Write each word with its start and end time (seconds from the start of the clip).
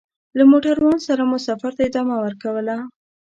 له 0.37 0.43
موټروان 0.51 0.97
سره 1.07 1.21
مو 1.29 1.37
سفر 1.47 1.71
ته 1.77 1.81
ادامه 1.89 2.15
ورکوله. 2.21 2.75